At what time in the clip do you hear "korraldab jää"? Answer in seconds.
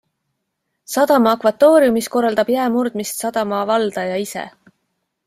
2.15-2.65